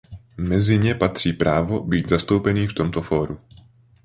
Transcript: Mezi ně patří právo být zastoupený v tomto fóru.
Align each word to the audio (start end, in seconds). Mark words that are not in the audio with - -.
Mezi 0.37 0.77
ně 0.77 0.95
patří 0.95 1.33
právo 1.33 1.79
být 1.83 2.09
zastoupený 2.09 2.67
v 2.67 2.73
tomto 2.73 3.01
fóru. 3.01 3.39